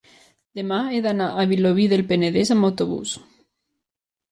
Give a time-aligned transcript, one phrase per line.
[0.59, 3.15] demà he d'anar a Vilobí del Penedès amb autobús.